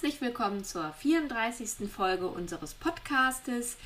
[0.00, 1.90] Herzlich willkommen zur 34.
[1.90, 3.76] Folge unseres Podcastes.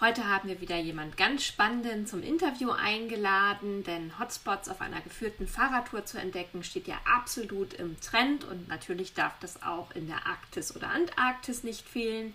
[0.00, 5.46] Heute haben wir wieder jemand ganz Spannenden zum Interview eingeladen, denn Hotspots auf einer geführten
[5.46, 10.26] Fahrradtour zu entdecken steht ja absolut im Trend und natürlich darf das auch in der
[10.26, 12.34] Arktis oder Antarktis nicht fehlen.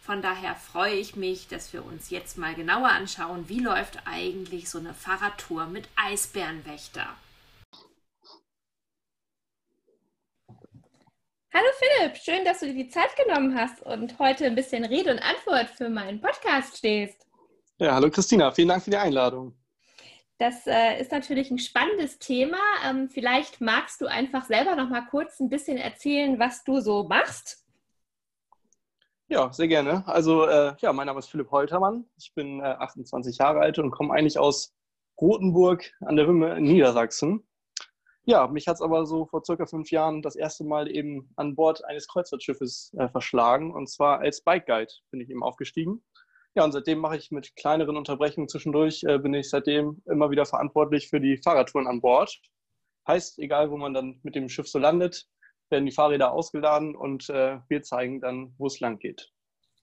[0.00, 4.70] Von daher freue ich mich, dass wir uns jetzt mal genauer anschauen, wie läuft eigentlich
[4.70, 7.08] so eine Fahrradtour mit Eisbärenwächter.
[11.54, 15.10] Hallo Philipp, schön, dass du dir die Zeit genommen hast und heute ein bisschen Rede
[15.10, 17.26] und Antwort für meinen Podcast stehst.
[17.76, 19.54] Ja, hallo Christina, vielen Dank für die Einladung.
[20.38, 22.56] Das äh, ist natürlich ein spannendes Thema.
[22.88, 27.04] Ähm, vielleicht magst du einfach selber noch mal kurz ein bisschen erzählen, was du so
[27.04, 27.66] machst.
[29.28, 30.08] Ja, sehr gerne.
[30.08, 32.06] Also, äh, ja, mein Name ist Philipp Holtermann.
[32.16, 34.74] Ich bin äh, 28 Jahre alt und komme eigentlich aus
[35.20, 37.46] Rothenburg an der Wümme in Niedersachsen.
[38.24, 41.56] Ja, mich hat es aber so vor circa fünf Jahren das erste Mal eben an
[41.56, 43.74] Bord eines Kreuzfahrtschiffes äh, verschlagen.
[43.74, 46.04] Und zwar als Bike Guide bin ich eben aufgestiegen.
[46.54, 50.46] Ja, und seitdem mache ich mit kleineren Unterbrechungen zwischendurch, äh, bin ich seitdem immer wieder
[50.46, 52.40] verantwortlich für die Fahrradtouren an Bord.
[53.08, 55.26] Heißt, egal wo man dann mit dem Schiff so landet,
[55.70, 59.32] werden die Fahrräder ausgeladen und äh, wir zeigen dann, wo es lang geht.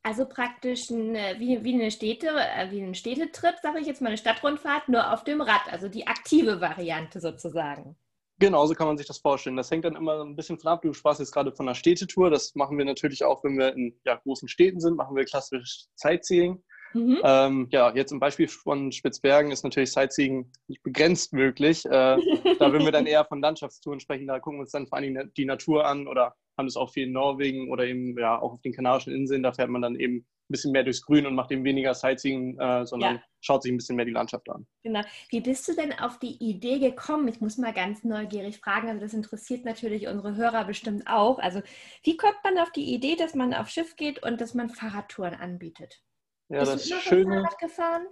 [0.04, 4.02] Also praktisch ein, äh, wie, wie, eine Städte, äh, wie ein Städtetrip, sage ich jetzt
[4.02, 7.98] mal, eine Stadtrundfahrt, nur auf dem Rad, also die aktive Variante sozusagen.
[8.40, 9.58] Genau, so kann man sich das vorstellen.
[9.58, 10.82] Das hängt dann immer ein bisschen von ab.
[10.82, 12.30] Du sprachst jetzt gerade von einer Städtetour.
[12.30, 15.86] Das machen wir natürlich auch, wenn wir in ja, großen Städten sind, machen wir klassisch
[15.96, 16.64] Sightseeing.
[16.94, 17.20] Mhm.
[17.24, 21.86] Ähm, ja, jetzt im Beispiel von Spitzbergen ist natürlich Sightseeing nicht begrenzt möglich.
[21.86, 24.28] Äh, da würden wir dann eher von Landschaftstouren sprechen.
[24.28, 26.92] Da gucken wir uns dann vor allen Dingen die Natur an oder haben das auch
[26.92, 29.44] viel in Norwegen oder eben ja auch auf den Kanarischen Inseln.
[29.44, 32.86] Da fährt man dann eben bisschen mehr durchs Grün und macht eben weniger Sightseeing, äh,
[32.86, 33.24] sondern ja.
[33.42, 34.68] schaut sich ein bisschen mehr die Landschaft an.
[34.84, 35.02] Genau.
[35.30, 37.28] Wie bist du denn auf die Idee gekommen?
[37.28, 41.40] Ich muss mal ganz neugierig fragen, also das interessiert natürlich unsere Hörer bestimmt auch.
[41.40, 41.62] Also
[42.04, 45.36] wie kommt man auf die Idee, dass man auf Schiff geht und dass man Fahrradtouren
[45.36, 46.02] anbietet?
[46.50, 47.36] Ja, bist das du immer Schöne.
[47.42, 48.08] Fahrrad gefahren?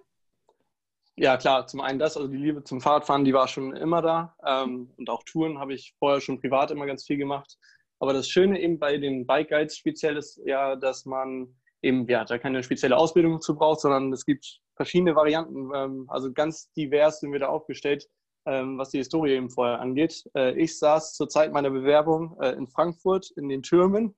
[1.19, 4.35] Ja, klar, zum einen das, also die Liebe zum Fahrradfahren, die war schon immer da.
[4.45, 7.57] Ähm, und auch Touren habe ich vorher schon privat immer ganz viel gemacht.
[7.99, 12.25] Aber das Schöne eben bei den Bike Guides speziell ist ja, dass man eben ja,
[12.25, 15.71] da keine spezielle Ausbildung zu braucht, sondern es gibt verschiedene Varianten.
[15.75, 18.07] Ähm, also ganz divers sind wir da aufgestellt,
[18.45, 20.23] ähm, was die Historie eben vorher angeht.
[20.35, 24.15] Äh, ich saß zur Zeit meiner Bewerbung äh, in Frankfurt in den Türmen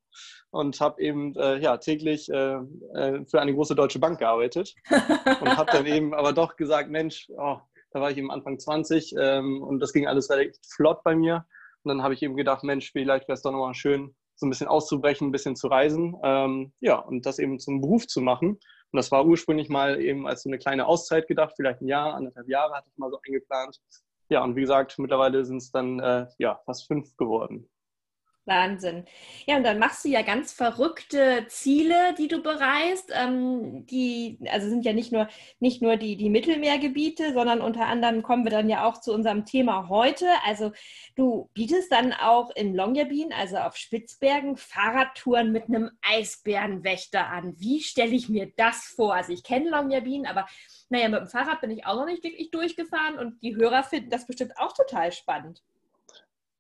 [0.52, 2.68] und habe eben äh, ja, täglich für
[3.42, 7.58] eine große deutsche Bank gearbeitet und habe dann eben aber doch gesagt, Mensch, oh,
[7.92, 11.46] da war ich eben Anfang 20 ähm, und das ging alles relativ flott bei mir.
[11.84, 14.50] Und dann habe ich eben gedacht, Mensch, vielleicht wäre es doch nochmal schön, so ein
[14.50, 16.16] bisschen auszubrechen, ein bisschen zu reisen.
[16.23, 18.59] Ähm, ja, und das eben zum Beruf zu machen.
[18.91, 22.16] Und das war ursprünglich mal eben als so eine kleine Auszeit gedacht, vielleicht ein Jahr,
[22.16, 23.79] anderthalb Jahre hatte ich mal so eingeplant.
[24.29, 27.69] Ja, und wie gesagt, mittlerweile sind es dann äh, ja, fast fünf geworden.
[28.50, 29.06] Wahnsinn.
[29.46, 33.12] Ja, und dann machst du ja ganz verrückte Ziele, die du bereist.
[33.16, 35.30] Ähm, die, also sind ja nicht nur,
[35.60, 39.46] nicht nur die, die Mittelmeergebiete, sondern unter anderem kommen wir dann ja auch zu unserem
[39.46, 40.26] Thema heute.
[40.46, 40.74] Also
[41.16, 47.54] du bietest dann auch in Longyearbyen, also auf Spitzbergen, Fahrradtouren mit einem Eisbärenwächter an.
[47.58, 49.14] Wie stelle ich mir das vor?
[49.14, 50.46] Also ich kenne Longyearbyen, aber
[50.90, 54.10] naja, mit dem Fahrrad bin ich auch noch nicht wirklich durchgefahren und die Hörer finden
[54.10, 55.62] das bestimmt auch total spannend.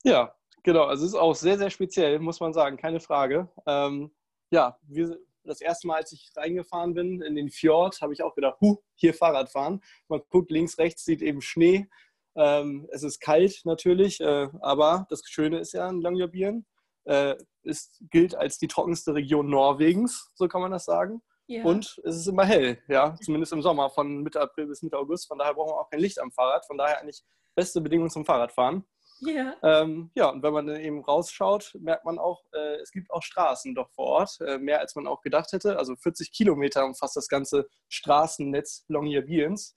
[0.03, 0.33] Ja,
[0.63, 3.49] Genau, also es ist auch sehr, sehr speziell, muss man sagen, keine Frage.
[3.65, 4.11] Ähm,
[4.51, 8.35] ja, wir, das erste Mal, als ich reingefahren bin in den Fjord, habe ich auch
[8.35, 9.81] gedacht, huh, hier Fahrrad fahren.
[10.07, 11.87] Man guckt links, rechts, sieht eben Schnee.
[12.35, 16.65] Ähm, es ist kalt natürlich, äh, aber das Schöne ist ja in Longyearbyen,
[17.05, 21.21] äh, es gilt als die trockenste Region Norwegens, so kann man das sagen.
[21.47, 21.63] Ja.
[21.63, 25.27] Und es ist immer hell, ja, zumindest im Sommer von Mitte April bis Mitte August.
[25.27, 26.65] Von daher brauchen wir auch kein Licht am Fahrrad.
[26.67, 27.23] Von daher eigentlich
[27.55, 28.85] beste Bedingungen zum Fahrradfahren.
[29.21, 29.55] Ja.
[29.63, 33.21] Ähm, ja, und wenn man dann eben rausschaut, merkt man auch, äh, es gibt auch
[33.21, 35.77] Straßen doch vor Ort, äh, mehr als man auch gedacht hätte.
[35.77, 39.75] Also 40 Kilometer umfasst das ganze Straßennetz Longyearbyens.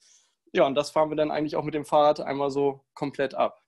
[0.53, 3.59] Ja, und das fahren wir dann eigentlich auch mit dem Fahrrad einmal so komplett ab.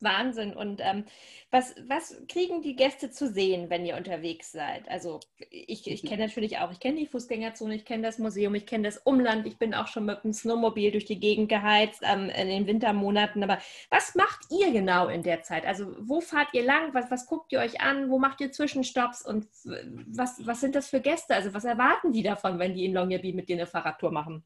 [0.00, 0.54] Wahnsinn.
[0.54, 1.04] Und ähm,
[1.50, 4.88] was, was kriegen die Gäste zu sehen, wenn ihr unterwegs seid?
[4.88, 8.66] Also ich, ich kenne natürlich auch, ich kenne die Fußgängerzone, ich kenne das Museum, ich
[8.66, 12.28] kenne das Umland, ich bin auch schon mit dem Snowmobil durch die Gegend geheizt ähm,
[12.30, 13.42] in den Wintermonaten.
[13.42, 13.58] Aber
[13.90, 15.66] was macht ihr genau in der Zeit?
[15.66, 16.94] Also wo fahrt ihr lang?
[16.94, 18.10] Was, was guckt ihr euch an?
[18.10, 19.24] Wo macht ihr Zwischenstopps?
[19.24, 19.46] Und
[20.08, 21.34] was, was sind das für Gäste?
[21.34, 24.44] Also was erwarten die davon, wenn die in Longyearbyen mit dir eine Fahrradtour machen?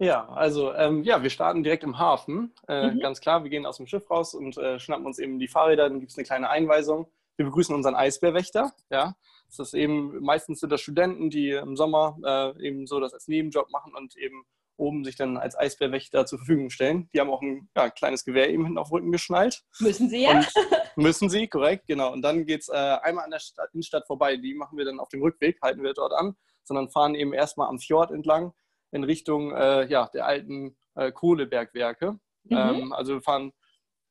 [0.00, 2.54] Ja, also ähm, ja, wir starten direkt im Hafen.
[2.66, 3.00] Äh, mhm.
[3.00, 5.90] Ganz klar, wir gehen aus dem Schiff raus und äh, schnappen uns eben die Fahrräder,
[5.90, 7.06] dann gibt es eine kleine Einweisung.
[7.36, 8.72] Wir begrüßen unseren Eisbärwächter.
[8.90, 9.14] Ja.
[9.46, 13.28] Das ist eben, meistens sind das Studenten, die im Sommer äh, eben so das als
[13.28, 14.44] Nebenjob machen und eben
[14.78, 17.10] oben sich dann als Eisbärwächter zur Verfügung stellen.
[17.12, 19.62] Die haben auch ein ja, kleines Gewehr eben hinten auf den Rücken geschnallt.
[19.80, 20.30] Müssen sie ja.
[20.30, 20.48] Und
[20.96, 22.10] müssen sie, korrekt, genau.
[22.10, 24.38] Und dann geht es äh, einmal an der Stadt, Innenstadt vorbei.
[24.38, 27.68] Die machen wir dann auf dem Rückweg, halten wir dort an, sondern fahren eben erstmal
[27.68, 28.54] am Fjord entlang
[28.92, 32.12] in Richtung äh, ja, der alten äh, Kohlebergwerke.
[32.44, 32.56] Mhm.
[32.56, 33.52] Ähm, also wir fahren,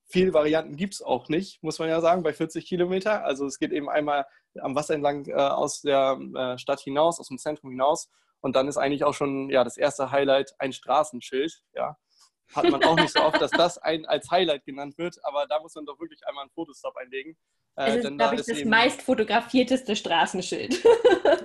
[0.06, 3.24] viele Varianten gibt es auch nicht, muss man ja sagen, bei 40 Kilometer.
[3.24, 4.26] Also es geht eben einmal
[4.60, 8.10] am Wasser entlang äh, aus der äh, Stadt hinaus, aus dem Zentrum hinaus.
[8.42, 11.62] Und dann ist eigentlich auch schon ja, das erste Highlight ein Straßenschild.
[11.74, 11.98] Ja.
[12.54, 15.60] Hat man auch nicht so oft, dass das ein, als Highlight genannt wird, aber da
[15.60, 17.38] muss man doch wirklich einmal einen Fotostop einlegen.
[17.76, 20.84] Äh, es ist, glaube ich, das meist fotografierteste Straßenschild.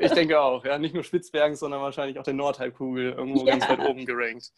[0.00, 0.78] ich denke auch, ja.
[0.78, 3.52] Nicht nur Spitzbergen, sondern wahrscheinlich auch der Nordhalbkugel irgendwo ja.
[3.56, 4.50] ganz weit oben gerankt.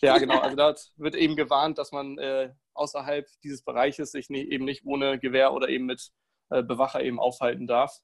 [0.00, 0.38] Ja, genau.
[0.40, 4.84] Also dort wird eben gewarnt, dass man äh, außerhalb dieses Bereiches sich nicht, eben nicht
[4.84, 6.10] ohne Gewehr oder eben mit
[6.48, 8.00] äh, Bewacher eben aufhalten darf.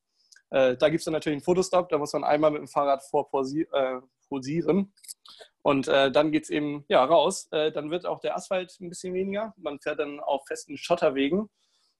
[0.51, 3.03] Äh, da gibt es dann natürlich einen Fotostop, da muss man einmal mit dem Fahrrad
[3.03, 4.93] vorposieren.
[5.67, 7.49] Äh, Und äh, dann geht es eben ja, raus.
[7.51, 9.53] dann wird auch der Asphalt ein bisschen weniger.
[9.57, 11.49] Man fährt dann auf festen Schotterwegen.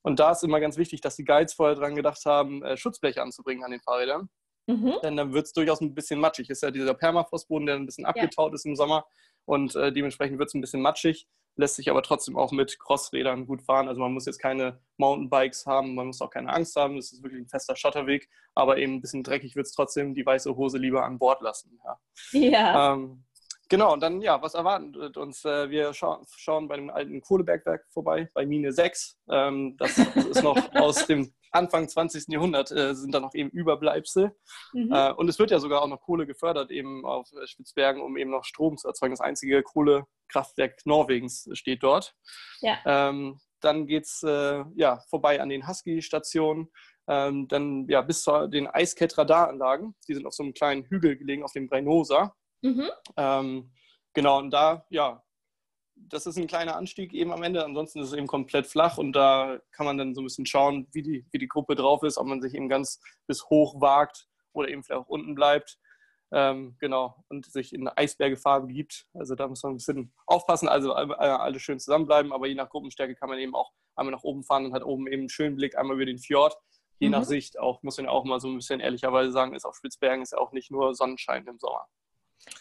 [0.03, 3.21] Und da ist immer ganz wichtig, dass die Guides vorher dran gedacht haben, äh, Schutzbleche
[3.21, 4.29] anzubringen an den Fahrrädern.
[4.69, 4.95] Mhm.
[5.03, 6.49] Denn dann wird es durchaus ein bisschen matschig.
[6.49, 8.55] Ist ja dieser Permafrostboden, der ein bisschen abgetaut ja.
[8.55, 9.05] ist im Sommer.
[9.47, 11.27] Und äh, dementsprechend wird es ein bisschen matschig,
[11.57, 13.89] lässt sich aber trotzdem auch mit Crossrädern gut fahren.
[13.89, 16.97] Also man muss jetzt keine Mountainbikes haben, man muss auch keine Angst haben.
[16.97, 20.27] Das ist wirklich ein fester Schotterweg, aber eben ein bisschen dreckig wird es trotzdem die
[20.27, 21.81] weiße Hose lieber an Bord lassen.
[21.85, 21.99] Ja.
[22.41, 22.95] ja.
[22.95, 23.25] Ähm,
[23.69, 25.45] Genau, und dann, ja, was erwartet uns?
[25.45, 29.19] Äh, wir scha schauen bei dem alten Kohlebergwerk vorbei, bei Mine 6.
[29.31, 29.99] Ähm, das
[30.31, 32.29] ist noch aus dem Anfang 20.
[32.29, 34.37] Jahrhundert, äh, sind da noch eben Überbleibsel.
[34.73, 34.93] Mhm.
[34.93, 38.31] Äh, und es wird ja sogar auch noch Kohle gefördert, eben auf Spitzbergen, um eben
[38.31, 39.15] noch Strom zu erzeugen.
[39.15, 42.15] Das einzige Kohlekraftwerk Norwegens steht dort.
[42.61, 42.79] Ja.
[42.85, 46.71] Ähm, dann geht es ja, vorbei an den Husky-Stationen.
[47.09, 49.97] Ähm, dann ja, bis zu den Eiskett-Radaranlagen.
[50.07, 52.35] Die sind auf so einem kleinen Hügel gelegen, auf dem Breinosa.
[52.63, 52.91] Mhm.
[53.17, 53.73] Ähm,
[54.15, 55.23] genau, und da, ja,
[55.97, 57.65] das ist ein kleiner Anstieg eben am Ende.
[57.65, 60.87] Ansonsten ist es eben komplett flach und da kann man dann so ein bisschen schauen,
[60.93, 64.29] wie die, wie die Gruppe drauf ist, ob man sich eben ganz bis hoch wagt
[64.53, 65.79] oder eben vielleicht auch unten bleibt.
[66.33, 69.07] Ähm, genau, und sich in Eisbergefahr begibt.
[69.15, 73.15] Also da muss man ein bisschen aufpassen, also alle schön zusammenbleiben, aber je nach Gruppenstärke
[73.15, 75.79] kann man eben auch einmal nach oben fahren und hat oben eben einen schönen Blick
[75.79, 76.57] einmal über den Fjord.
[76.99, 77.13] Je mhm.
[77.13, 80.23] nach Sicht auch, muss man auch mal so ein bisschen ehrlicherweise sagen, ist auf Spitzbergen
[80.23, 81.87] ist ja auch nicht nur Sonnenschein im Sommer.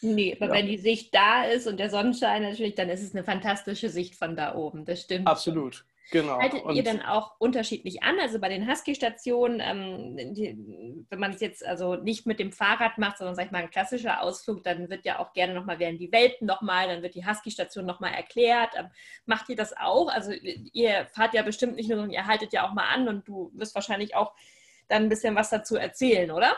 [0.02, 0.60] Nee, aber ja.
[0.60, 4.16] wenn die Sicht da ist und der Sonnenschein natürlich, dann ist es eine fantastische Sicht
[4.16, 4.86] von da oben.
[4.86, 5.28] Das stimmt.
[5.28, 5.76] Absolut.
[5.76, 5.86] Schon.
[6.12, 6.38] Genau.
[6.38, 8.20] Haltet und ihr dann auch unterschiedlich an?
[8.20, 13.18] Also bei den Husky-Stationen, ähm, wenn man es jetzt also nicht mit dem Fahrrad macht,
[13.18, 16.12] sondern sag ich mal ein klassischer Ausflug, dann wird ja auch gerne nochmal, werden die
[16.12, 18.74] Welten nochmal, dann wird die Husky-Station nochmal erklärt.
[18.78, 18.90] Ähm,
[19.26, 20.10] macht ihr das auch?
[20.10, 23.28] Also ihr fahrt ja bestimmt nicht nur, sondern ihr haltet ja auch mal an und
[23.28, 24.34] du wirst wahrscheinlich auch
[24.88, 26.56] dann ein bisschen was dazu erzählen, oder?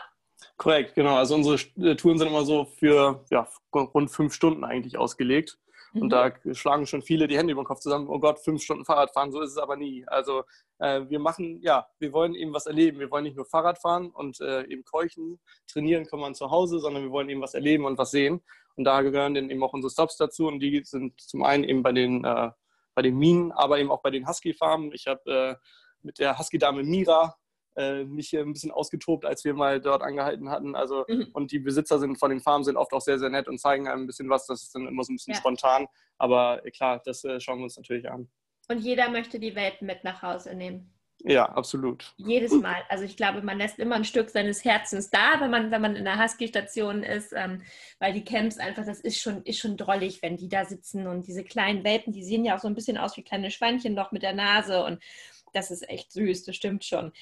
[0.56, 1.16] Korrekt, genau.
[1.16, 5.58] Also unsere äh, Touren sind immer so für ja, rund fünf Stunden eigentlich ausgelegt.
[5.92, 6.02] Mhm.
[6.02, 8.08] Und da schlagen schon viele die Hände über den Kopf zusammen.
[8.08, 10.04] Oh Gott, fünf Stunden Fahrrad fahren, so ist es aber nie.
[10.06, 10.44] Also
[10.78, 12.98] äh, wir machen, ja, wir wollen eben was erleben.
[12.98, 15.40] Wir wollen nicht nur Fahrrad fahren und äh, eben keuchen,
[15.70, 18.42] trainieren kann man zu Hause, sondern wir wollen eben was erleben und was sehen.
[18.76, 20.46] Und da gehören dann eben auch unsere Stops dazu.
[20.46, 22.50] Und die sind zum einen eben bei den, äh,
[22.94, 24.92] bei den Minen, aber eben auch bei den Husky-Farmen.
[24.92, 25.56] Ich habe äh,
[26.02, 27.34] mit der Husky-Dame Mira
[27.78, 30.74] äh, mich hier ein bisschen ausgetobt, als wir mal dort angehalten hatten.
[30.74, 31.28] Also, mhm.
[31.32, 33.86] und die Besitzer sind von den Farmen sind oft auch sehr, sehr nett und zeigen
[33.86, 34.46] einem ein bisschen was.
[34.46, 35.38] Das ist dann immer so ein bisschen ja.
[35.38, 35.86] spontan.
[36.18, 38.28] Aber äh, klar, das äh, schauen wir uns natürlich an.
[38.68, 40.92] Und jeder möchte die Welt mit nach Hause nehmen.
[41.24, 42.14] Ja, absolut.
[42.16, 42.82] Jedes Mal.
[42.88, 45.96] Also ich glaube, man lässt immer ein Stück seines Herzens da, wenn man, wenn man
[45.96, 47.62] in der Husky-Station ist, ähm,
[47.98, 51.26] weil die Camps einfach, das ist schon, ist schon drollig, wenn die da sitzen und
[51.26, 54.12] diese kleinen Welpen, die sehen ja auch so ein bisschen aus wie kleine Schweinchen noch
[54.12, 55.02] mit der Nase und
[55.52, 57.12] das ist echt süß, das stimmt schon.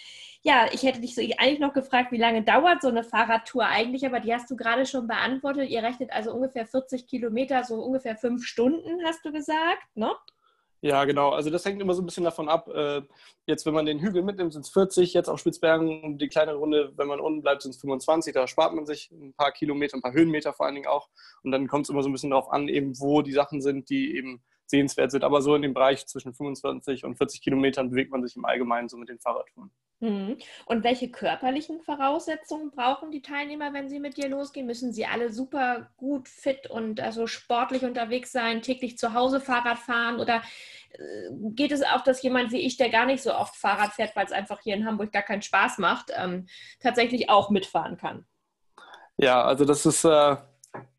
[0.42, 4.06] Ja, ich hätte dich so eigentlich noch gefragt, wie lange dauert so eine Fahrradtour eigentlich,
[4.06, 5.70] aber die hast du gerade schon beantwortet.
[5.70, 10.12] Ihr rechnet also ungefähr 40 Kilometer, so ungefähr fünf Stunden, hast du gesagt, ne?
[10.82, 11.30] Ja, genau.
[11.30, 12.68] Also das hängt immer so ein bisschen davon ab.
[12.68, 13.02] Äh,
[13.46, 15.14] jetzt, wenn man den Hügel mitnimmt, sind es 40.
[15.14, 18.34] Jetzt auf Spitzbergen die kleinere Runde, wenn man unten bleibt, sind es 25.
[18.34, 21.08] Da spart man sich ein paar Kilometer, ein paar Höhenmeter vor allen Dingen auch.
[21.42, 23.88] Und dann kommt es immer so ein bisschen darauf an, eben wo die Sachen sind,
[23.88, 25.24] die eben sehenswert sind.
[25.24, 28.88] Aber so in dem Bereich zwischen 25 und 40 Kilometern bewegt man sich im Allgemeinen
[28.88, 29.70] so mit den Fahrradtouren.
[30.00, 30.36] Mhm.
[30.66, 34.66] Und welche körperlichen Voraussetzungen brauchen die Teilnehmer, wenn sie mit dir losgehen?
[34.66, 39.78] Müssen sie alle super gut, fit und also sportlich unterwegs sein, täglich zu Hause Fahrrad
[39.78, 40.20] fahren?
[40.20, 40.42] Oder
[40.90, 44.14] äh, geht es auch, dass jemand wie ich, der gar nicht so oft Fahrrad fährt,
[44.16, 46.46] weil es einfach hier in Hamburg gar keinen Spaß macht, ähm,
[46.80, 48.26] tatsächlich auch mitfahren kann?
[49.16, 50.36] Ja, also das ist äh,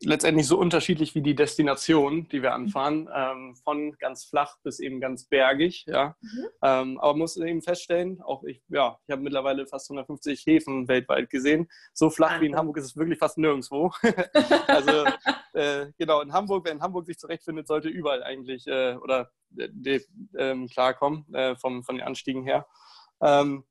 [0.02, 5.00] letztendlich so unterschiedlich wie die Destination, die wir anfahren, ähm, von ganz flach bis eben
[5.00, 5.84] ganz bergig.
[5.86, 6.16] Ja.
[6.20, 6.46] Mhm.
[6.62, 11.30] Ähm, aber muss eben feststellen, auch ich, ja, ich habe mittlerweile fast 150 Häfen weltweit
[11.30, 11.68] gesehen.
[11.94, 13.92] So flach wie in Hamburg ist es wirklich fast nirgendwo.
[14.66, 15.04] also
[15.52, 20.00] äh, genau, in Hamburg, wer in Hamburg sich zurechtfindet, sollte überall eigentlich äh, oder äh,
[20.36, 22.66] ähm, klarkommen äh, vom, von den Anstiegen her.
[23.20, 23.64] Ähm,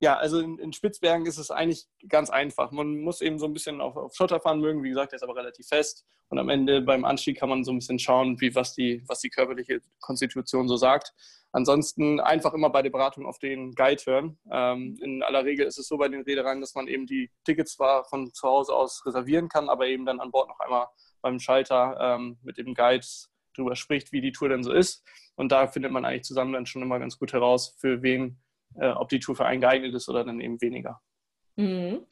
[0.00, 2.70] ja, also in, in, Spitzbergen ist es eigentlich ganz einfach.
[2.70, 5.22] Man muss eben so ein bisschen auf, auf Schotter fahren mögen, wie gesagt, der ist
[5.22, 6.06] aber relativ fest.
[6.28, 9.20] Und am Ende beim Anstieg kann man so ein bisschen schauen, wie, was, die, was
[9.20, 11.12] die körperliche Konstitution so sagt.
[11.50, 14.38] Ansonsten einfach immer bei der Beratung auf den Guide hören.
[14.52, 17.72] Ähm, in aller Regel ist es so bei den Reedereien, dass man eben die Tickets
[17.72, 20.86] zwar von zu Hause aus reservieren kann, aber eben dann an Bord noch einmal
[21.22, 23.06] beim Schalter ähm, mit dem Guide
[23.56, 25.02] drüber spricht, wie die Tour denn so ist.
[25.34, 28.38] Und da findet man eigentlich zusammen dann schon immer ganz gut heraus, für wen
[28.76, 31.00] äh, ob die Tour für einen geeignet ist oder dann eben weniger.
[31.56, 32.06] Mhm.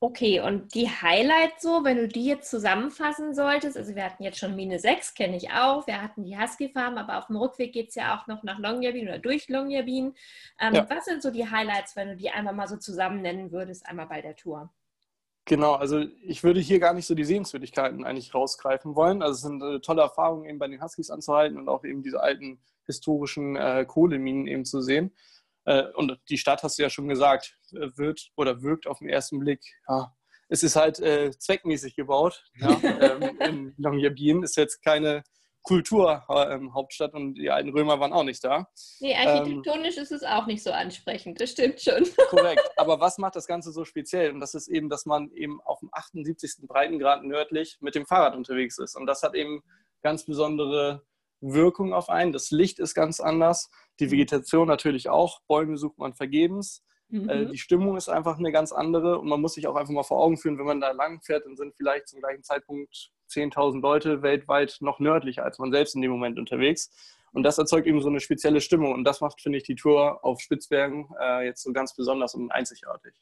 [0.00, 4.38] Okay, und die Highlights so, wenn du die jetzt zusammenfassen solltest, also wir hatten jetzt
[4.38, 7.72] schon Mine 6, kenne ich auch, wir hatten die Husky Farm, aber auf dem Rückweg
[7.72, 10.14] geht es ja auch noch nach Longyearbyen oder durch Longyearbyen.
[10.60, 10.86] Ähm, ja.
[10.90, 14.06] Was sind so die Highlights, wenn du die einmal mal so zusammen nennen würdest, einmal
[14.06, 14.70] bei der Tour?
[15.46, 19.22] Genau, also ich würde hier gar nicht so die Sehenswürdigkeiten eigentlich rausgreifen wollen.
[19.22, 22.20] Also es sind äh, tolle Erfahrungen eben bei den Huskies anzuhalten und auch eben diese
[22.20, 25.12] alten historischen äh, Kohleminen eben zu sehen.
[25.64, 29.08] Äh, und die Stadt, hast du ja schon gesagt, äh, wird oder wirkt auf den
[29.08, 30.14] ersten Blick, ja,
[30.48, 32.44] es ist halt äh, zweckmäßig gebaut.
[32.60, 35.24] Ja, ähm, in Longyearbyen ist jetzt keine
[35.62, 38.68] Kulturhauptstadt ähm, und die alten Römer waren auch nicht da.
[39.00, 42.06] Nee, architektonisch ähm, ist es auch nicht so ansprechend, das stimmt schon.
[42.28, 44.30] Korrekt, aber was macht das Ganze so speziell?
[44.30, 46.68] Und das ist eben, dass man eben auf dem 78.
[46.68, 48.94] Breitengrad nördlich mit dem Fahrrad unterwegs ist.
[48.94, 49.62] Und das hat eben
[50.02, 51.02] ganz besondere
[51.40, 52.32] Wirkung auf einen.
[52.32, 54.12] Das Licht ist ganz anders, die mhm.
[54.12, 55.40] Vegetation natürlich auch.
[55.46, 56.82] Bäume sucht man vergebens.
[57.08, 57.28] Mhm.
[57.28, 60.02] Äh, die Stimmung ist einfach eine ganz andere und man muss sich auch einfach mal
[60.02, 63.80] vor Augen führen, wenn man da lang fährt, dann sind vielleicht zum gleichen Zeitpunkt 10.000
[63.80, 66.90] Leute weltweit noch nördlicher als man selbst in dem Moment unterwegs.
[67.32, 70.24] Und das erzeugt eben so eine spezielle Stimmung und das macht, finde ich, die Tour
[70.24, 73.14] auf Spitzbergen äh, jetzt so ganz besonders und einzigartig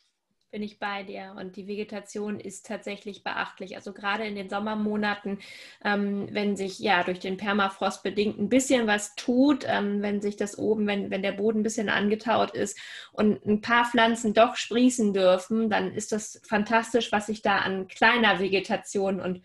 [0.52, 1.34] bin ich bei dir.
[1.38, 3.74] Und die Vegetation ist tatsächlich beachtlich.
[3.74, 5.38] Also gerade in den Sommermonaten,
[5.82, 10.36] ähm, wenn sich ja durch den Permafrost bedingt ein bisschen was tut, ähm, wenn sich
[10.36, 12.78] das oben, wenn, wenn der Boden ein bisschen angetaut ist
[13.12, 17.88] und ein paar Pflanzen doch sprießen dürfen, dann ist das fantastisch, was sich da an
[17.88, 19.42] kleiner Vegetation und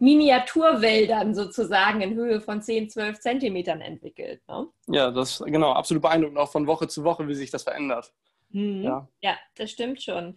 [0.00, 4.40] Miniaturwäldern sozusagen in Höhe von 10, 12 Zentimetern entwickelt.
[4.46, 4.68] Ne?
[4.86, 8.12] Ja, das genau, absolut beeindruckend, auch von Woche zu Woche, wie sich das verändert.
[8.50, 8.82] Mhm.
[8.82, 9.08] Ja.
[9.20, 10.36] ja, das stimmt schon.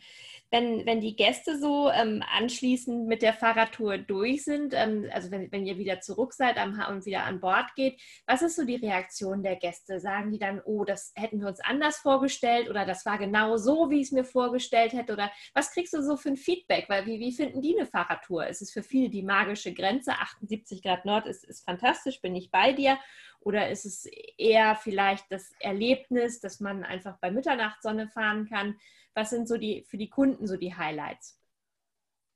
[0.50, 5.50] Wenn, wenn die Gäste so ähm, anschließend mit der Fahrradtour durch sind, ähm, also wenn,
[5.52, 8.76] wenn ihr wieder zurück seid am, und wieder an Bord geht, was ist so die
[8.76, 10.02] Reaktion der Gäste?
[10.02, 13.90] Sagen die dann, oh, das hätten wir uns anders vorgestellt oder das war genau so,
[13.90, 15.14] wie ich es mir vorgestellt hätte?
[15.14, 16.90] Oder was kriegst du so für ein Feedback?
[16.90, 18.48] Weil wie, wie finden die eine Fahrradtour?
[18.48, 20.12] Ist es für viele die magische Grenze?
[20.12, 22.98] 78 Grad Nord ist, ist fantastisch, bin ich bei dir.
[23.42, 24.06] Oder ist es
[24.38, 28.78] eher vielleicht das Erlebnis, dass man einfach bei Mitternachtssonne fahren kann?
[29.14, 31.38] Was sind so die für die Kunden so die Highlights?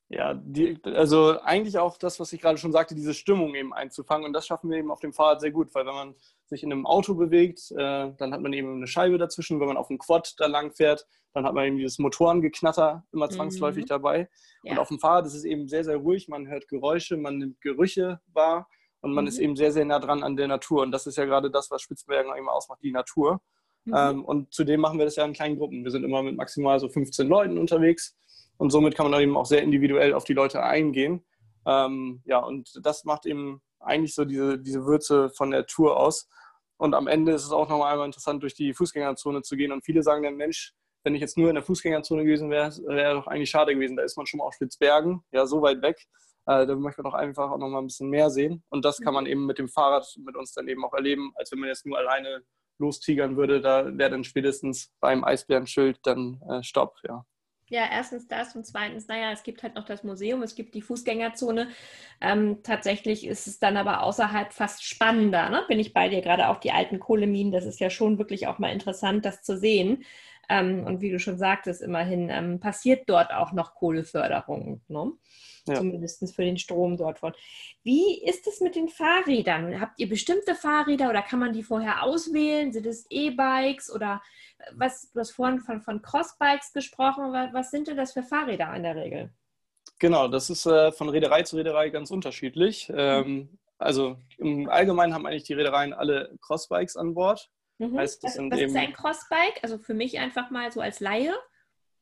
[0.08, 4.26] Ja, die, also eigentlich auch das, was ich gerade schon sagte, diese Stimmung eben einzufangen.
[4.26, 6.72] Und das schaffen wir eben auf dem Fahrrad sehr gut, weil wenn man sich in
[6.72, 9.60] einem Auto bewegt, äh, dann hat man eben eine Scheibe dazwischen.
[9.60, 13.30] Wenn man auf dem Quad da lang fährt, dann hat man eben dieses Motorengeknatter immer
[13.30, 13.90] zwangsläufig mhm.
[13.90, 14.30] dabei.
[14.64, 14.74] Ja.
[14.74, 16.28] Und auf dem Fahrrad ist es eben sehr, sehr ruhig.
[16.28, 18.68] Man hört Geräusche, man nimmt Gerüche wahr
[19.06, 19.30] und man mhm.
[19.30, 20.82] ist eben sehr, sehr nah dran an der Natur.
[20.82, 23.40] Und das ist ja gerade das, was Spitzbergen immer ausmacht, die Natur.
[23.86, 23.94] Mhm.
[23.96, 25.84] Ähm, und zudem machen wir das ja in kleinen Gruppen.
[25.84, 28.18] Wir sind immer mit maximal so 15 Leuten unterwegs
[28.58, 31.24] und somit kann man eben auch sehr individuell auf die Leute eingehen.
[31.68, 36.28] Ähm, ja, und das macht eben eigentlich so diese, diese Würze von der Tour aus.
[36.78, 39.72] Und am Ende ist es auch nochmal einmal interessant, durch die Fußgängerzone zu gehen.
[39.72, 43.14] Und viele sagen dann, Mensch, wenn ich jetzt nur in der Fußgängerzone gewesen wäre, wäre
[43.14, 43.98] doch eigentlich schade gewesen.
[43.98, 45.98] Da ist man schon mal auf Spitzbergen, ja, so weit weg.
[46.46, 48.64] Äh, da möchte man doch einfach auch noch mal ein bisschen mehr sehen.
[48.70, 51.52] Und das kann man eben mit dem Fahrrad mit uns dann eben auch erleben, als
[51.52, 52.44] wenn man jetzt nur alleine
[52.78, 53.62] lostigern würde.
[53.62, 57.26] Da wäre dann spätestens beim Eisbärenschild dann äh, Stopp, ja.
[57.68, 60.84] Ja, erstens das und zweitens, naja, es gibt halt noch das Museum, es gibt die
[60.84, 61.70] Fußgängerzone.
[62.22, 65.50] Ähm, tatsächlich ist es dann aber außerhalb fast spannender.
[65.50, 65.64] Ne?
[65.68, 68.60] Bin ich bei dir, gerade auch die alten Kohleminen, das ist ja schon wirklich auch
[68.60, 70.04] mal interessant, das zu sehen.
[70.50, 74.82] Ähm, und wie du schon sagtest, immerhin ähm, passiert dort auch noch Kohleförderung.
[74.88, 75.12] Ne?
[75.68, 75.76] Ja.
[75.76, 77.34] Zumindest für den Strom dort von.
[77.84, 79.82] Wie ist es mit den Fahrrädern?
[79.82, 82.72] Habt ihr bestimmte Fahrräder oder kann man die vorher auswählen?
[82.72, 84.22] Sind es E-Bikes oder
[84.74, 85.12] was?
[85.12, 87.34] Du hast vorhin von, von Crossbikes gesprochen.
[87.34, 89.34] Was, was sind denn das für Fahrräder in der Regel?
[89.98, 92.90] Genau, das ist äh, von Reederei zu Reederei ganz unterschiedlich.
[92.90, 92.96] Mhm.
[92.98, 97.50] Ähm, also im Allgemeinen haben eigentlich die Reedereien alle Crossbikes an Bord.
[97.78, 97.98] Mhm.
[97.98, 99.60] Heißt, das was, was ist ein Crossbike?
[99.62, 101.34] Also für mich einfach mal so als Laie.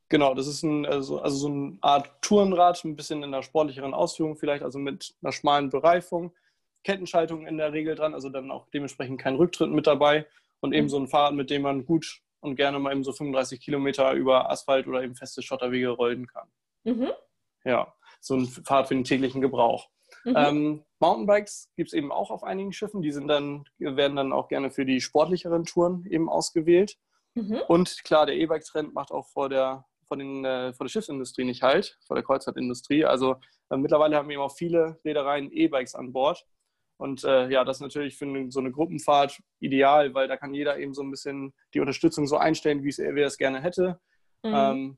[0.09, 3.93] Genau, das ist ein, also, also so eine Art Tourenrad, ein bisschen in der sportlicheren
[3.93, 6.33] Ausführung vielleicht, also mit einer schmalen Bereifung,
[6.83, 10.27] Kettenschaltung in der Regel dran, also dann auch dementsprechend kein Rücktritt mit dabei
[10.59, 10.89] und eben mhm.
[10.89, 14.51] so ein Fahrrad, mit dem man gut und gerne mal eben so 35 Kilometer über
[14.51, 16.47] Asphalt oder eben feste Schotterwege rollen kann.
[16.83, 17.11] Mhm.
[17.63, 19.89] Ja, so ein Fahrrad für den täglichen Gebrauch.
[20.23, 20.33] Mhm.
[20.35, 23.01] Ähm, Mountainbikes gibt es eben auch auf einigen Schiffen.
[23.01, 26.97] Die sind dann, werden dann auch gerne für die sportlicheren Touren eben ausgewählt.
[27.35, 27.59] Mhm.
[27.67, 31.61] Und klar, der E-Bike-Trend macht auch vor der, vor, den, äh, vor der Schiffsindustrie nicht
[31.61, 33.05] halt, vor der Kreuzfahrtindustrie.
[33.05, 33.35] Also
[33.69, 36.45] äh, mittlerweile haben eben auch viele Reedereien E-Bikes an Bord.
[36.97, 40.77] Und äh, ja, das ist natürlich für so eine Gruppenfahrt ideal, weil da kann jeder
[40.77, 43.99] eben so ein bisschen die Unterstützung so einstellen, wie es er es gerne hätte.
[44.43, 44.53] Mhm.
[44.53, 44.97] Ähm,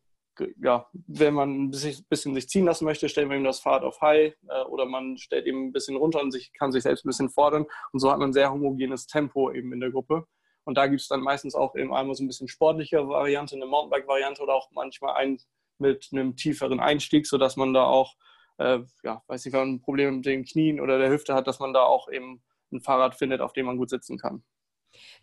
[0.62, 4.01] ja, wenn man ein bisschen sich ziehen lassen möchte, stellt man ihm das Fahrrad auf
[4.01, 7.10] High äh, oder man stellt ihm ein bisschen runter und sich, kann sich selbst ein
[7.10, 7.65] bisschen fordern.
[7.92, 10.25] Und so hat man ein sehr homogenes Tempo eben in der Gruppe.
[10.63, 13.65] Und da gibt es dann meistens auch eben einmal so ein bisschen sportliche Variante, eine
[13.65, 15.39] Mountainbike-Variante oder auch manchmal einen
[15.77, 18.15] mit einem tieferen Einstieg, sodass man da auch,
[18.58, 21.48] äh, ja, weiß nicht, wenn man ein Problem mit den Knien oder der Hüfte hat,
[21.48, 24.44] dass man da auch eben ein Fahrrad findet, auf dem man gut sitzen kann.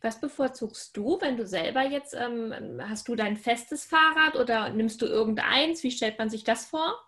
[0.01, 5.03] Was bevorzugst du, wenn du selber jetzt, ähm, hast du dein festes Fahrrad oder nimmst
[5.03, 5.83] du irgendeins?
[5.83, 6.99] Wie stellt man sich das vor?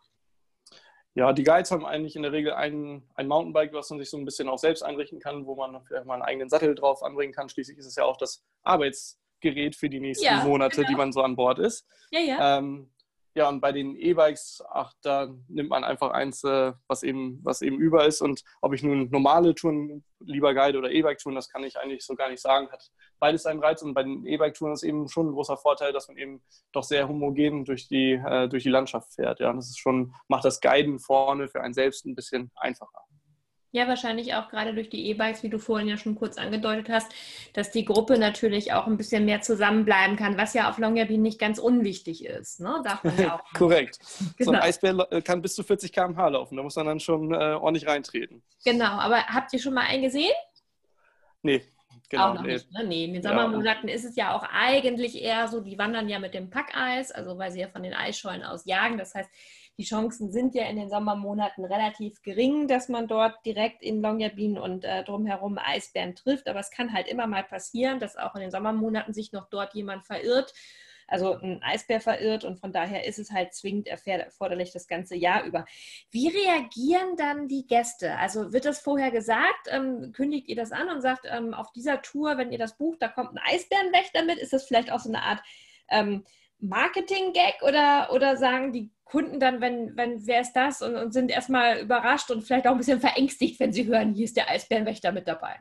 [1.16, 4.16] Ja, die Guides haben eigentlich in der Regel ein, ein Mountainbike, was man sich so
[4.16, 7.33] ein bisschen auch selbst einrichten kann, wo man vielleicht mal einen eigenen Sattel drauf anbringen
[7.33, 7.49] kann.
[7.49, 10.88] Schließlich ist es ja auch das Arbeitsgerät für die nächsten ja, Monate, genau.
[10.88, 11.87] die man so an Bord ist.
[12.11, 12.59] Ja, ja.
[12.59, 12.90] Ähm,
[13.35, 17.62] ja, und bei den E-Bikes, ach, da nimmt man einfach eins, äh, was, eben, was
[17.62, 18.21] eben über ist.
[18.23, 22.14] Und ob ich nun normale Touren lieber guide oder E-Bike-Touren, das kann ich eigentlich so
[22.14, 22.71] gar nicht sagen.
[22.71, 23.83] Hat beides einen Reiz.
[23.83, 27.09] Und bei den E-Bike-Touren ist eben schon ein großer Vorteil, dass man eben doch sehr
[27.09, 29.41] homogen durch die, äh, durch die Landschaft fährt.
[29.41, 33.05] Ja, das ist schon, macht das Guiden vorne für einen selbst ein bisschen einfacher.
[33.75, 37.12] Ja, wahrscheinlich auch gerade durch die E-Bikes, wie du vorhin ja schon kurz angedeutet hast,
[37.54, 41.40] dass die Gruppe natürlich auch ein bisschen mehr zusammenbleiben kann, was ja auf Longyearbyen nicht
[41.40, 42.61] ganz unwichtig ist.
[42.61, 42.81] Ne?
[42.85, 43.99] Darf man ja auch Korrekt.
[43.99, 44.28] Genau.
[44.38, 44.62] So ein genau.
[44.62, 48.44] Eisbär kann bis zu 40 km/h laufen, da muss man dann schon äh, ordentlich reintreten.
[48.64, 50.33] Genau, aber habt ihr schon mal einen gesehen?
[51.42, 51.64] Nee,
[52.11, 52.53] Genau, auch noch nee.
[52.53, 52.70] nicht.
[52.70, 52.85] Ne?
[52.85, 53.94] Nee, in den Sommermonaten ja.
[53.94, 57.51] ist es ja auch eigentlich eher so, die wandern ja mit dem Packeis, also weil
[57.51, 58.98] sie ja von den Eisschollen aus jagen.
[58.98, 59.31] Das heißt,
[59.78, 64.58] die Chancen sind ja in den Sommermonaten relativ gering, dass man dort direkt in Longyearbyen
[64.58, 66.48] und äh, drumherum Eisbären trifft.
[66.48, 69.74] Aber es kann halt immer mal passieren, dass auch in den Sommermonaten sich noch dort
[69.74, 70.52] jemand verirrt
[71.06, 75.44] also ein Eisbär verirrt und von daher ist es halt zwingend erforderlich das ganze Jahr
[75.44, 75.64] über.
[76.10, 78.16] Wie reagieren dann die Gäste?
[78.16, 79.68] Also wird das vorher gesagt?
[79.68, 83.02] Ähm, kündigt ihr das an und sagt, ähm, auf dieser Tour, wenn ihr das bucht,
[83.02, 84.38] da kommt ein Eisbärenwächter mit?
[84.38, 85.42] Ist das vielleicht auch so eine Art
[85.90, 86.24] ähm,
[86.68, 91.31] Marketing-Gag oder, oder sagen die Kunden dann, wenn, wenn wer ist das und, und sind
[91.31, 95.12] erstmal überrascht und vielleicht auch ein bisschen verängstigt, wenn sie hören, hier ist der Eisbärenwächter
[95.12, 95.57] mit dabei?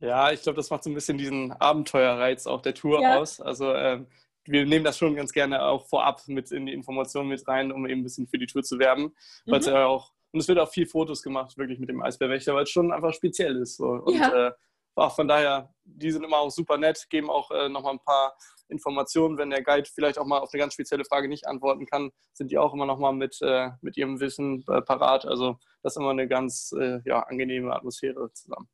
[0.00, 3.18] Ja, ich glaube, das macht so ein bisschen diesen Abenteuerreiz auch der Tour ja.
[3.18, 3.40] aus.
[3.40, 4.06] Also ähm,
[4.44, 7.86] wir nehmen das schon ganz gerne auch vorab mit in die Informationen mit rein, um
[7.86, 9.14] eben ein bisschen für die Tour zu werben.
[9.46, 9.66] Weil mhm.
[9.66, 12.70] ja auch, und es wird auch viel Fotos gemacht, wirklich mit dem Eisbärwächter, weil es
[12.70, 13.76] schon einfach speziell ist.
[13.76, 13.86] So.
[13.86, 14.48] Und ja.
[14.48, 14.52] äh,
[14.96, 18.36] auch von daher, die sind immer auch super nett, geben auch äh, nochmal ein paar
[18.68, 19.38] Informationen.
[19.38, 22.50] Wenn der Guide vielleicht auch mal auf eine ganz spezielle Frage nicht antworten kann, sind
[22.50, 25.26] die auch immer nochmal mit, äh, mit ihrem Wissen äh, parat.
[25.26, 28.68] Also das ist immer eine ganz äh, ja, angenehme Atmosphäre zusammen.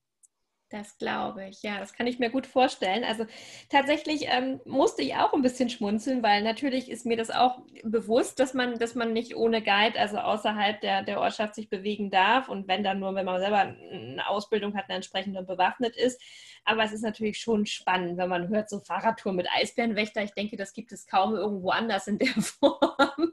[0.70, 3.02] Das glaube ich, ja, das kann ich mir gut vorstellen.
[3.02, 3.26] Also
[3.70, 8.38] tatsächlich ähm, musste ich auch ein bisschen schmunzeln, weil natürlich ist mir das auch bewusst,
[8.38, 12.48] dass man, dass man nicht ohne Guide, also außerhalb der, der Ortschaft sich bewegen darf
[12.48, 16.22] und wenn dann nur, wenn man selber eine Ausbildung hat, eine entsprechende bewaffnet ist.
[16.64, 20.22] Aber es ist natürlich schon spannend, wenn man hört, so Fahrradtour mit Eisbärenwächter.
[20.22, 23.32] Ich denke, das gibt es kaum irgendwo anders in der Form.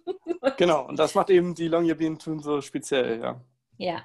[0.57, 3.39] genau, und das macht eben die Longyearbyen-Touren so speziell, ja.
[3.77, 4.01] Ja.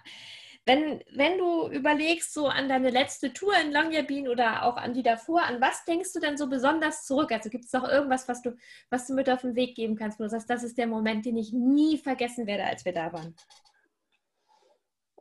[0.65, 5.03] Wenn, wenn du überlegst, so an deine letzte Tour in Longyearbyen oder auch an die
[5.03, 7.33] davor, an was denkst du denn so besonders zurück?
[7.33, 8.57] Also gibt es noch irgendwas, was du,
[8.89, 11.27] was du mit auf den Weg geben kannst, wo du sagst, das ist der Moment,
[11.27, 13.35] den ich nie vergessen werde, als wir da waren?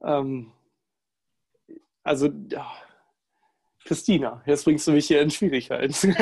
[0.03, 0.51] Ähm,
[2.03, 2.71] also, ja.
[3.83, 6.15] Christina, jetzt bringst du mich hier in Schwierigkeiten.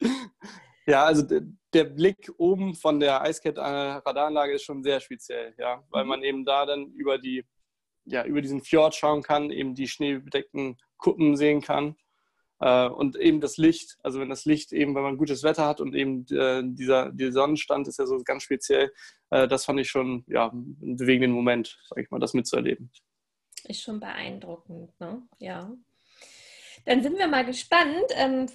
[0.86, 1.26] ja, also
[1.74, 6.08] der Blick oben von der Eiskette-Radaranlage ist schon sehr speziell, ja, weil mhm.
[6.08, 7.44] man eben da dann über die
[8.08, 11.96] ja, über diesen Fjord schauen kann, eben die schneebedeckten Kuppen sehen kann.
[12.60, 15.80] Äh, und eben das Licht, also wenn das Licht eben, wenn man gutes Wetter hat
[15.80, 18.92] und eben äh, dieser, dieser Sonnenstand ist ja so ganz speziell,
[19.30, 22.90] äh, das fand ich schon ja, einen bewegenden Moment, sag ich mal, das mitzuerleben.
[23.64, 25.22] Ist schon beeindruckend, ne?
[25.38, 25.72] Ja.
[26.88, 28.06] Dann sind wir mal gespannt.
[28.14, 28.46] Ähm,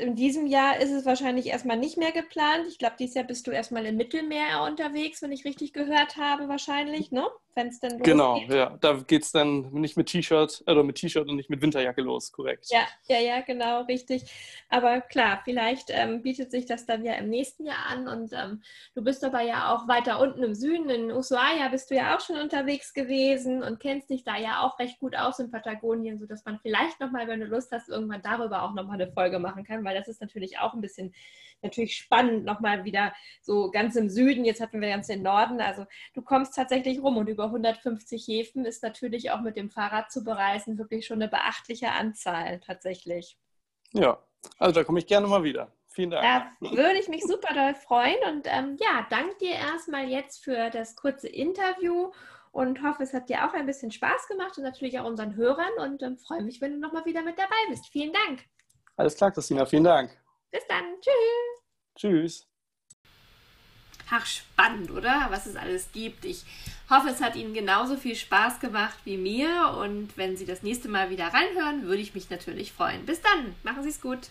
[0.00, 2.66] in diesem Jahr ist es wahrscheinlich erstmal nicht mehr geplant.
[2.68, 6.48] Ich glaube, dieses Jahr bist du erstmal im Mittelmeer unterwegs, wenn ich richtig gehört habe,
[6.48, 7.26] wahrscheinlich, ne?
[7.54, 8.04] wenn es losgeht.
[8.04, 8.76] Genau, ja.
[8.80, 12.32] Da geht es dann nicht mit T-Shirt oder mit T-Shirt und nicht mit Winterjacke los,
[12.32, 12.66] korrekt.
[12.70, 14.24] Ja, ja, ja, genau, richtig.
[14.68, 18.08] Aber klar, vielleicht ähm, bietet sich das dann ja im nächsten Jahr an.
[18.08, 18.62] Und ähm,
[18.94, 22.20] du bist aber ja auch weiter unten im Süden, in Ushuaia bist du ja auch
[22.20, 26.44] schon unterwegs gewesen und kennst dich da ja auch recht gut aus in Patagonien, sodass
[26.44, 29.84] man vielleicht nochmal, wenn du Lust hast, irgendwann darüber auch nochmal eine Folge machen kann,
[29.84, 31.14] weil das ist natürlich auch ein bisschen
[31.62, 33.12] natürlich spannend, nochmal wieder
[33.42, 37.16] so ganz im Süden, jetzt hatten wir ganz den Norden, also du kommst tatsächlich rum
[37.16, 41.30] und über 150 Häfen ist natürlich auch mit dem Fahrrad zu bereisen wirklich schon eine
[41.30, 43.36] beachtliche Anzahl tatsächlich.
[43.92, 44.18] Ja,
[44.58, 45.72] also da komme ich gerne mal wieder.
[45.92, 46.22] Vielen Dank.
[46.60, 50.70] Da würde ich mich super doll freuen und ähm, ja, danke dir erstmal jetzt für
[50.70, 52.12] das kurze Interview
[52.52, 55.72] und hoffe, es hat dir auch ein bisschen Spaß gemacht und natürlich auch unseren Hörern
[55.78, 57.88] und ähm, freue mich, wenn du nochmal wieder mit dabei bist.
[57.90, 58.44] Vielen Dank.
[58.96, 60.10] Alles klar, Christina, vielen Dank.
[60.50, 60.84] Bis dann.
[61.00, 61.62] Tschüss.
[61.96, 62.46] Tschüss.
[64.12, 65.28] Ach, spannend, oder?
[65.30, 66.24] Was es alles gibt.
[66.24, 66.44] Ich
[66.90, 69.76] hoffe, es hat Ihnen genauso viel Spaß gemacht wie mir.
[69.80, 73.06] Und wenn Sie das nächste Mal wieder reinhören, würde ich mich natürlich freuen.
[73.06, 73.54] Bis dann.
[73.62, 74.30] Machen Sie es gut.